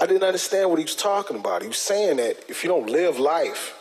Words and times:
I 0.00 0.06
didn't 0.06 0.22
understand 0.22 0.70
what 0.70 0.78
he 0.78 0.84
was 0.84 0.94
talking 0.94 1.36
about. 1.36 1.60
He 1.60 1.68
was 1.68 1.76
saying 1.76 2.16
that 2.16 2.48
if 2.48 2.64
you 2.64 2.70
don't 2.70 2.88
live 2.88 3.18
life, 3.18 3.76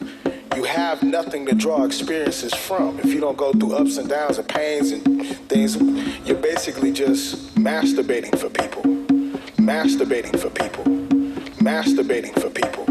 you 0.54 0.66
have 0.66 1.02
nothing 1.02 1.46
to 1.46 1.56
draw 1.56 1.86
experiences 1.86 2.54
from. 2.54 3.00
If 3.00 3.06
you 3.14 3.22
don't 3.22 3.38
go 3.38 3.54
through 3.54 3.72
ups 3.76 3.96
and 3.96 4.10
downs 4.10 4.38
and 4.38 4.46
pains 4.46 4.92
and 4.92 5.06
things, 5.48 5.78
you're 6.28 6.36
basically 6.36 6.92
just 6.92 7.56
masturbating 7.56 8.38
for 8.38 8.50
people. 8.50 8.84
Masturbating 9.64 10.38
for 10.38 10.50
people. 10.50 10.84
Masturbating 11.64 12.34
for 12.42 12.50
people. 12.50 12.86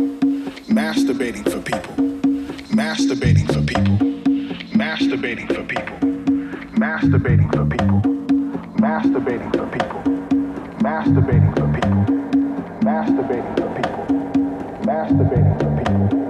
Masturbating 0.73 1.53
for 1.53 1.61
people. 1.61 1.97
Masturbating 2.75 3.53
for 3.53 3.61
people. 3.61 3.99
Masturbating 4.73 5.55
for 5.55 5.65
people. 5.65 5.99
Masturbating 6.81 7.55
for 7.55 7.67
people. 7.67 8.01
Masturbating 8.81 9.53
for 9.55 9.67
people. 9.67 10.03
Masturbating 10.81 11.55
for 11.59 11.81
people. 11.81 12.18
Masturbating 12.99 13.55
for 13.61 13.71
people. 13.77 14.07
Masturbating 14.83 15.57
for 15.61 15.71
people. 16.11 16.28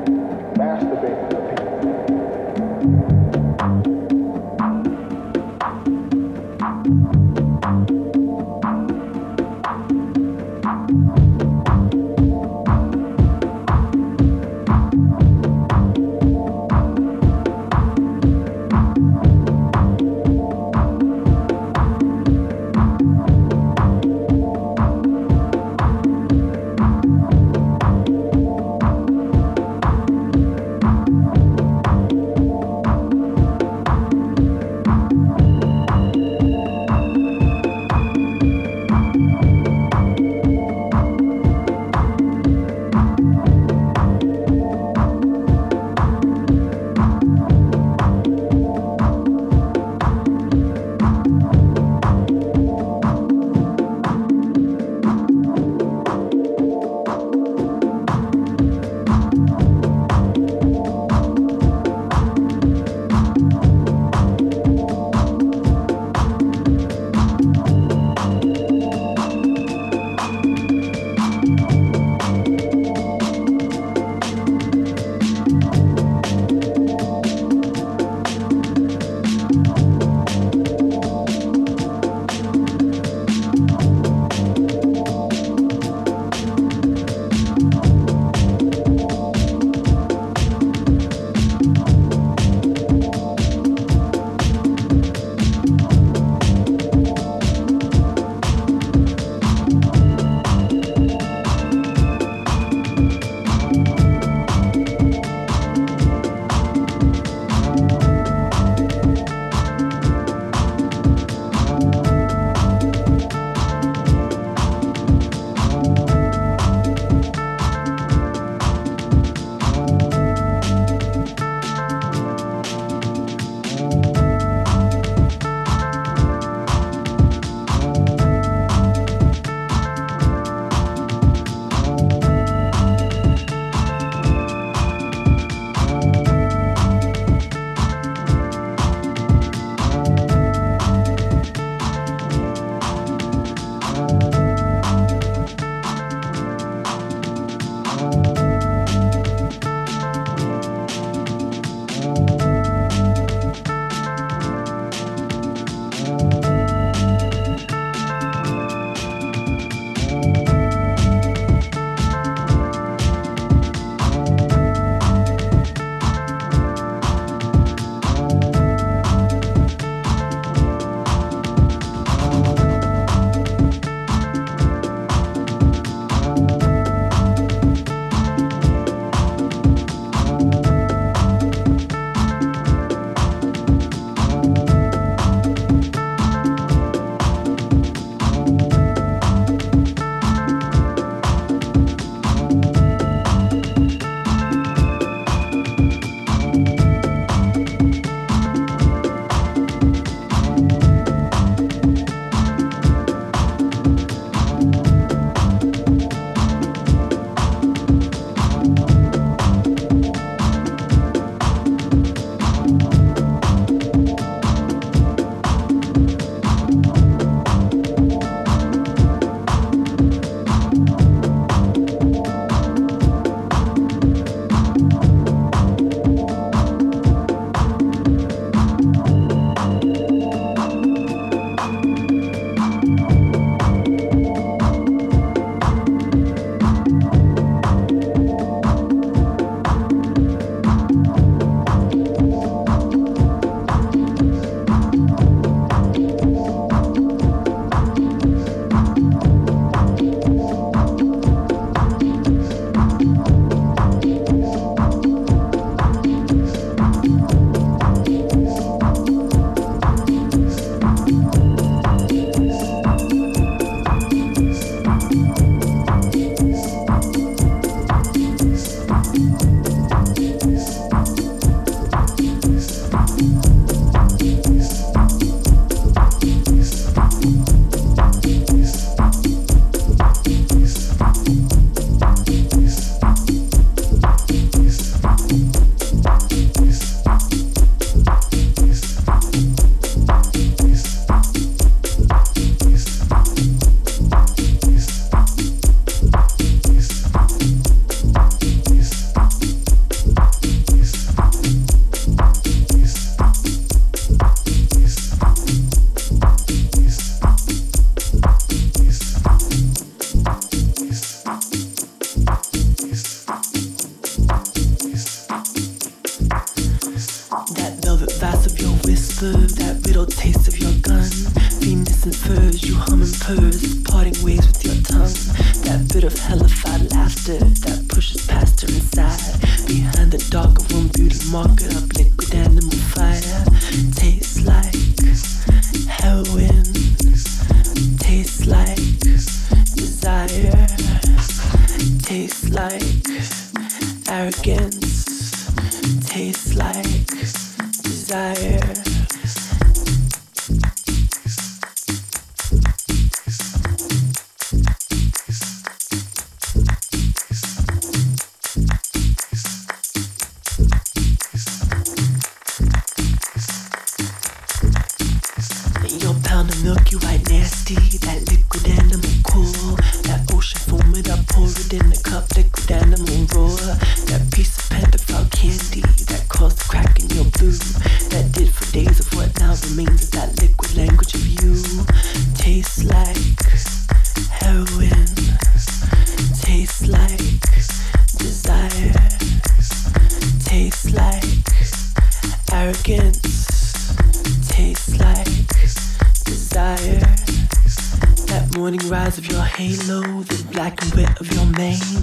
Waited, 398.56 398.85
rise 398.85 399.19
of 399.19 399.27
your 399.27 399.43
halo, 399.43 400.23
the 400.23 400.37
cloak 400.77 401.21
of 401.21 401.27
his 401.27 401.39
exploits. 401.39 402.03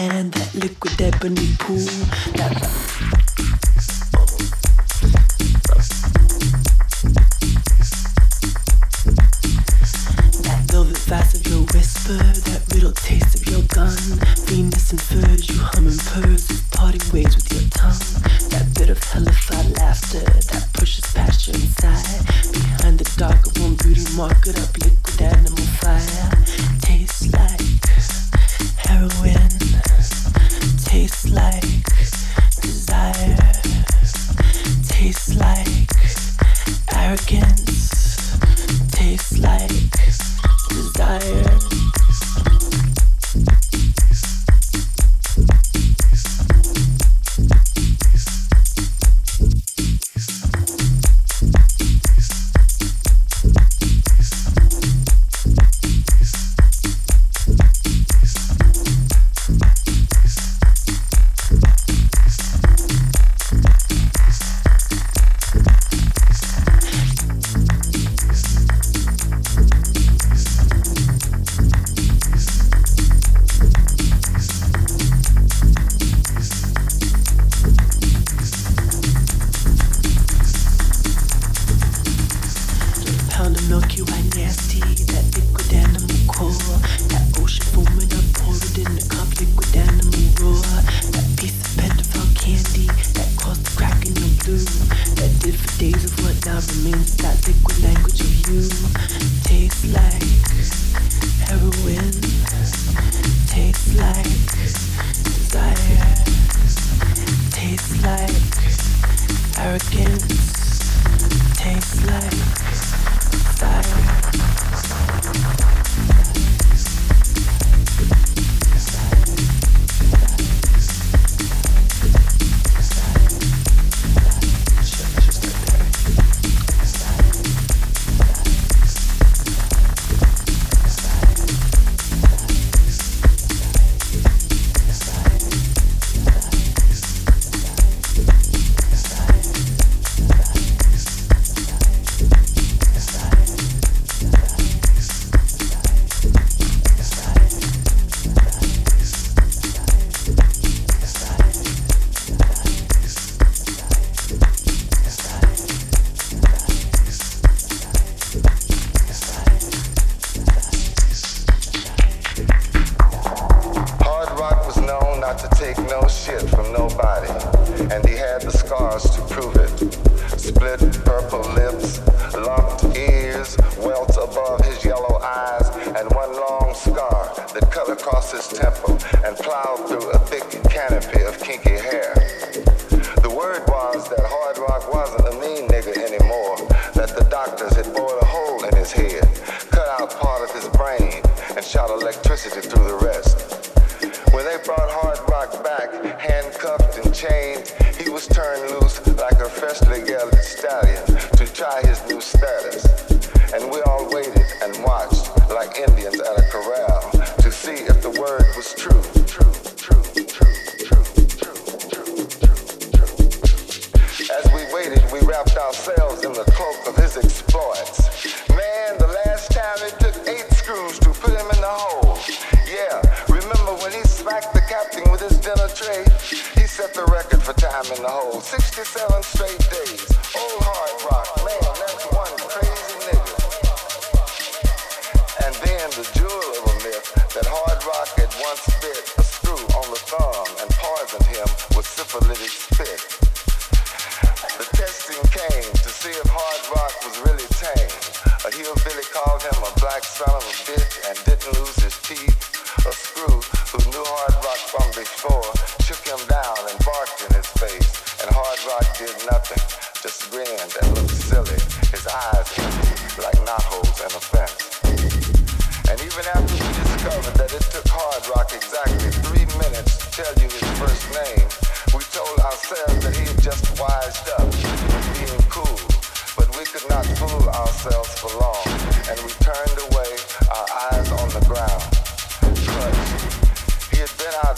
Man, 0.00 0.30
the 0.30 0.70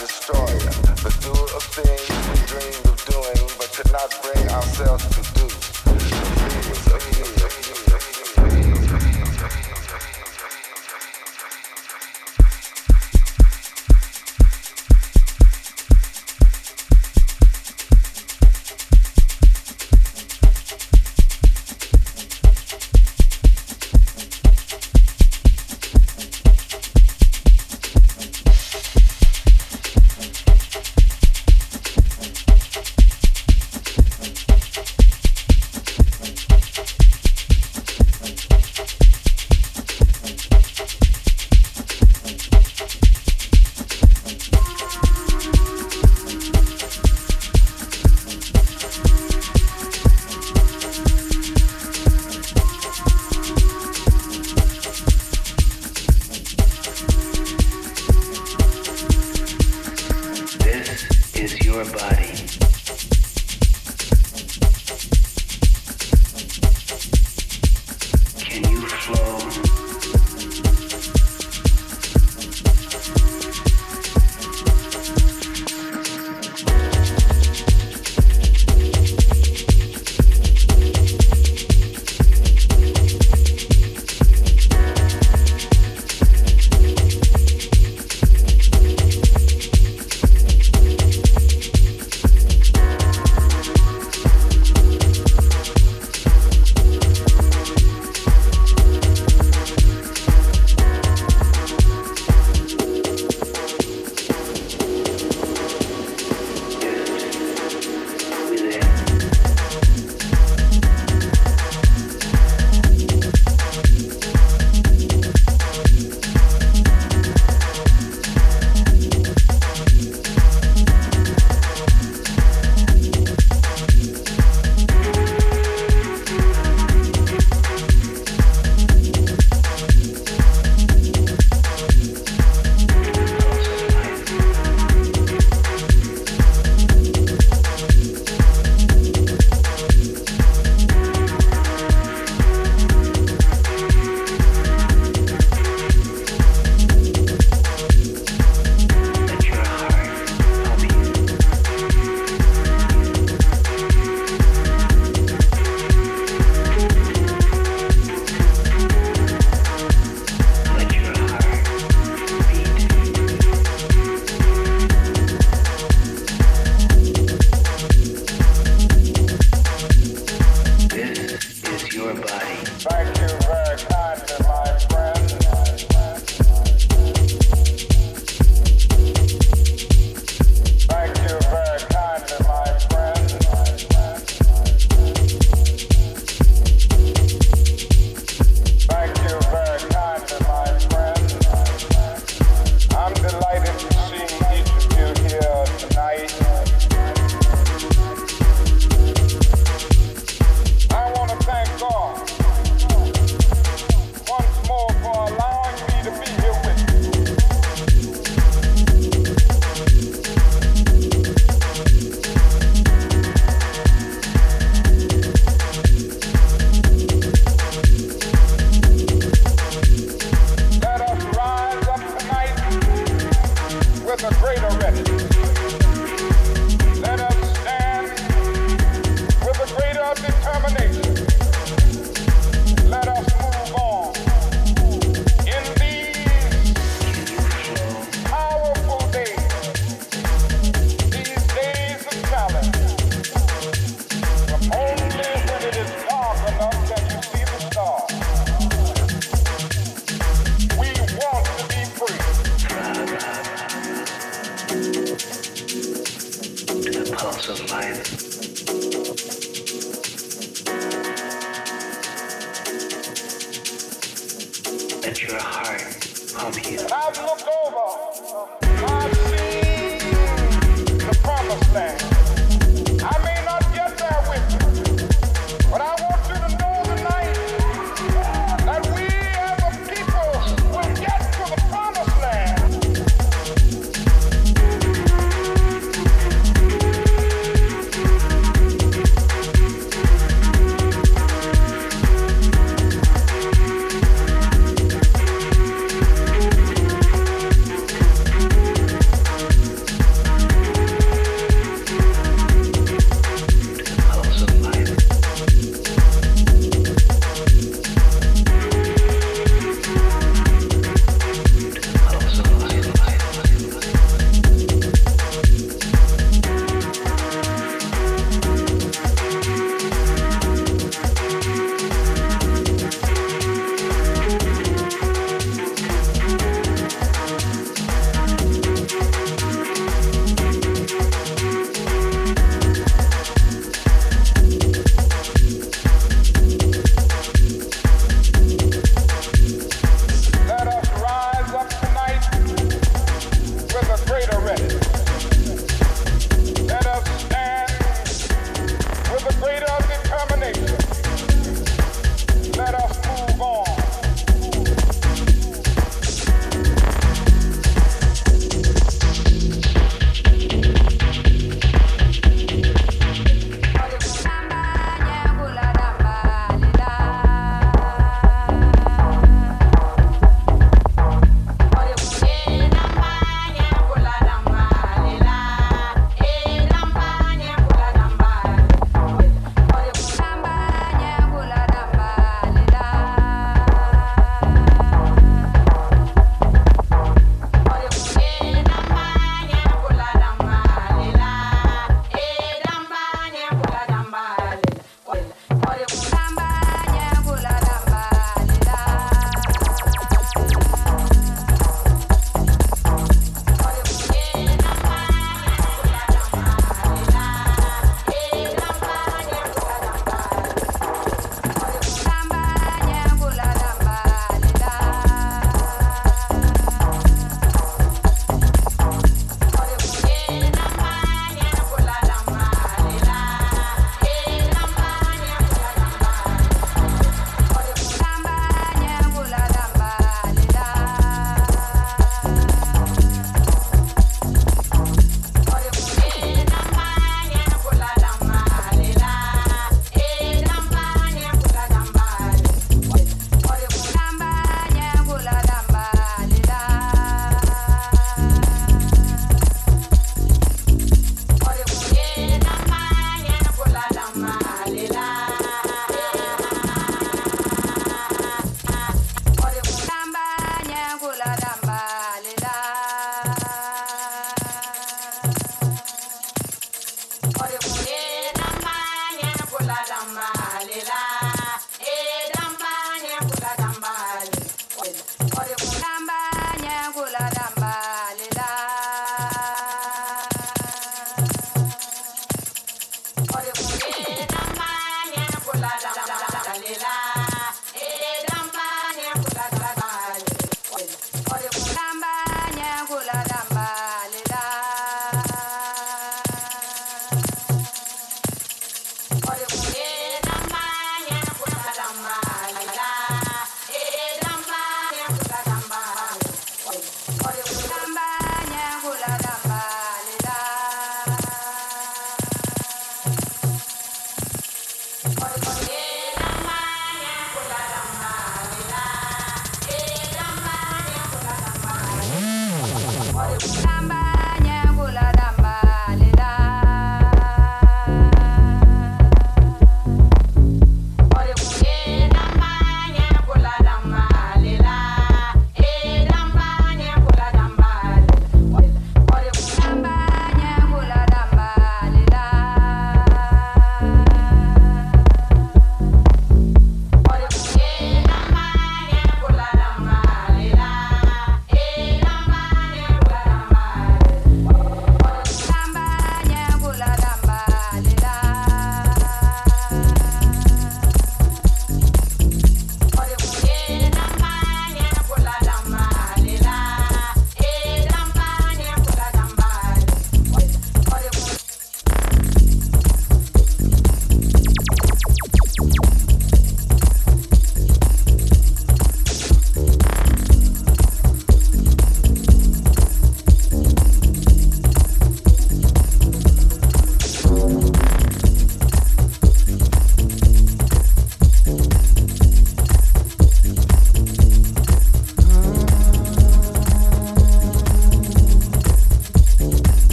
destroyer, 0.00 0.72
the 1.04 1.14
doer 1.20 1.48
of 1.54 1.62
things 1.76 2.08
we 2.30 2.46
dreamed 2.46 2.86
of 2.86 3.04
doing 3.04 3.50
but 3.58 3.70
could 3.74 3.92
not 3.92 4.10
bring 4.22 4.48
ourselves 4.48 5.04
to 5.10 5.34
do. 5.34 5.59